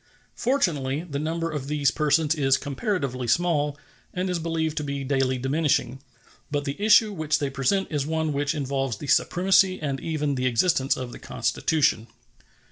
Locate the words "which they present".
7.13-7.87